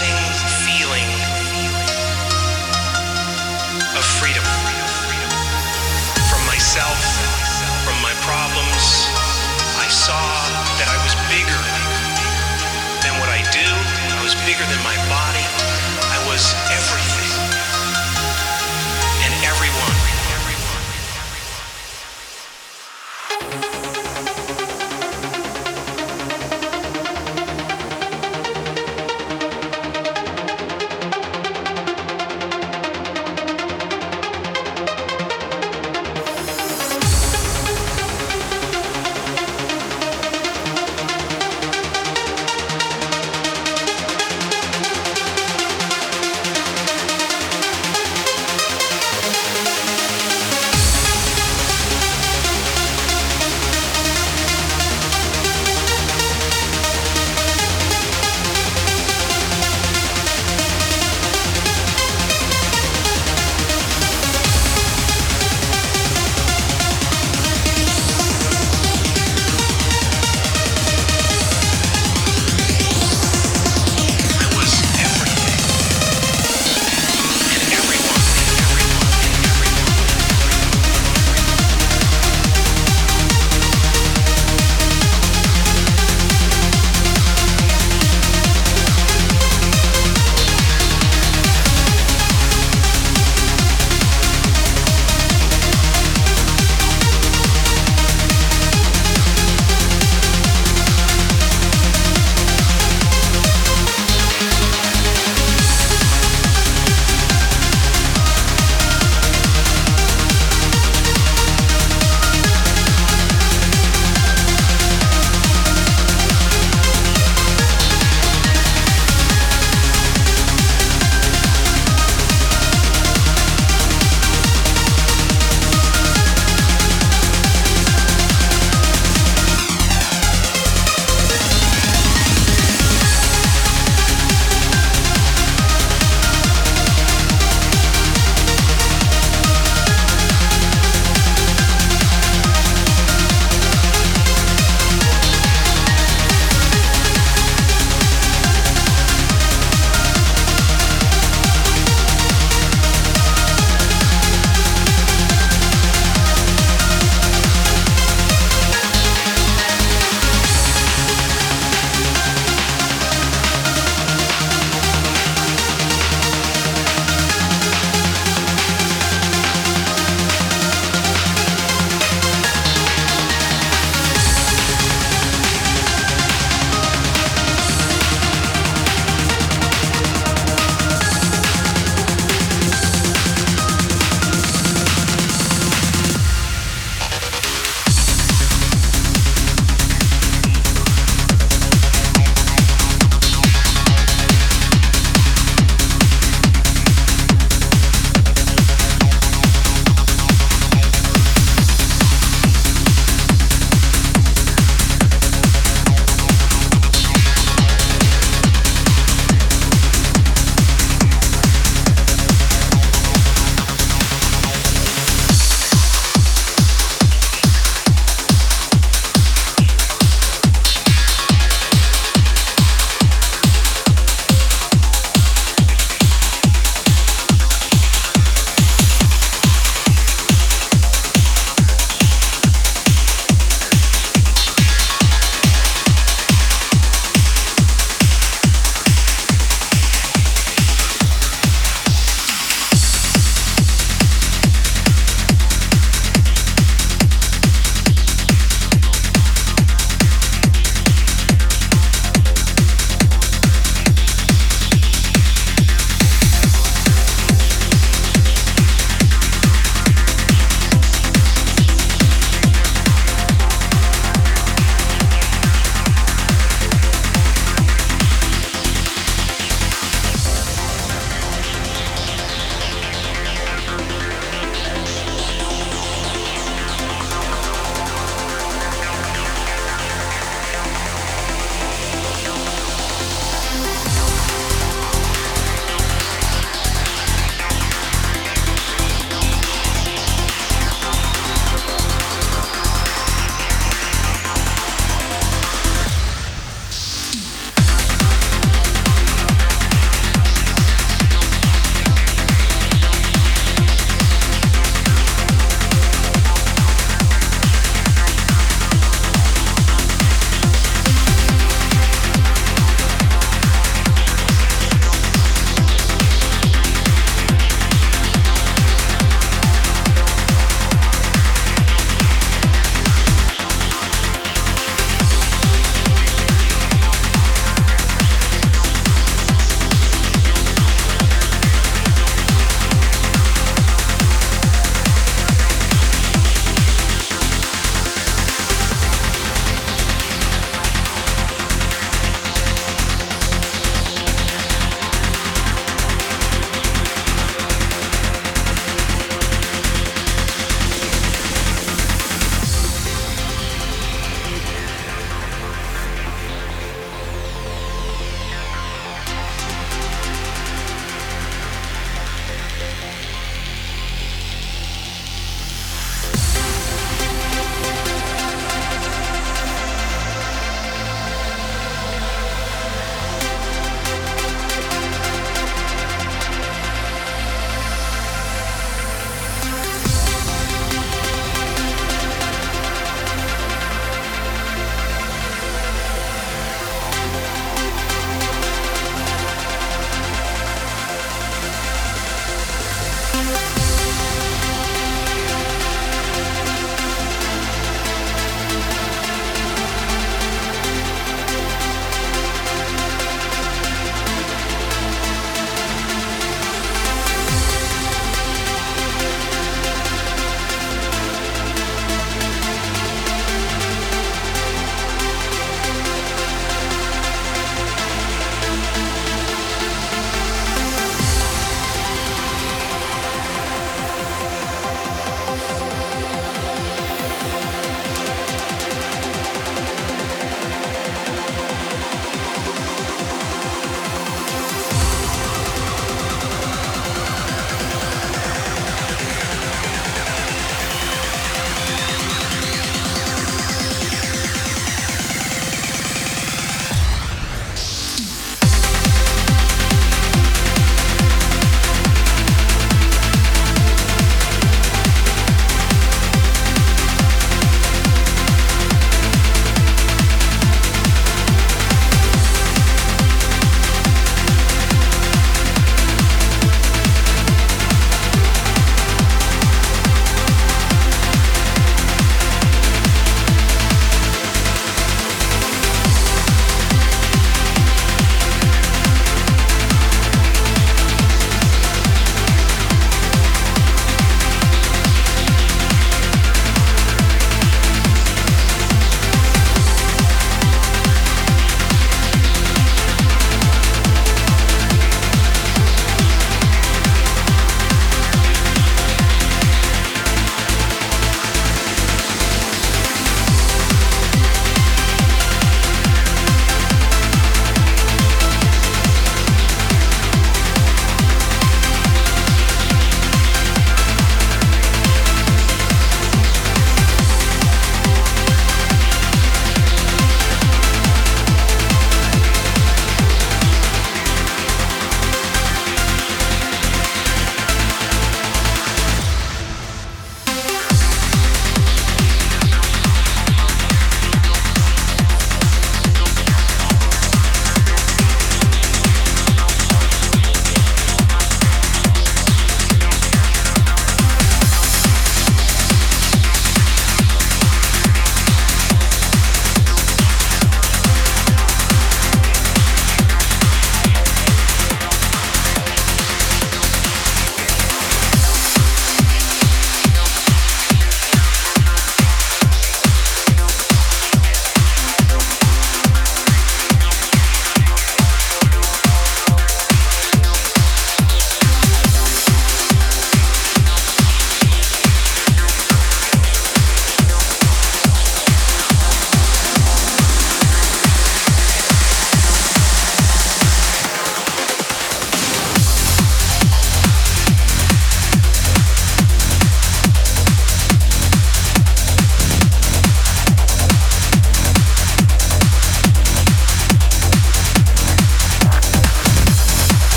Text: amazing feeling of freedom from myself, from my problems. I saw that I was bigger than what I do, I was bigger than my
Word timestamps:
amazing 0.00 0.28
feeling 0.62 1.10
of 3.98 4.04
freedom 4.04 4.44
from 6.30 6.42
myself, 6.46 6.98
from 7.82 7.98
my 7.98 8.14
problems. 8.22 9.10
I 9.74 9.88
saw 9.90 10.22
that 10.78 10.86
I 10.86 10.98
was 11.02 11.18
bigger 11.26 11.62
than 13.02 13.18
what 13.18 13.26
I 13.26 13.42
do, 13.50 13.66
I 13.66 14.22
was 14.22 14.38
bigger 14.46 14.62
than 14.70 14.78
my 14.86 14.94